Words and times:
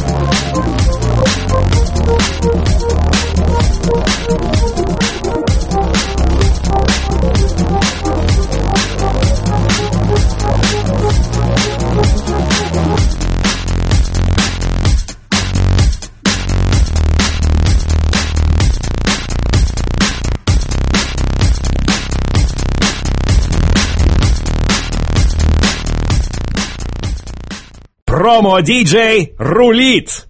Промо-диджей 28.21 29.33
рулит! 29.39 30.27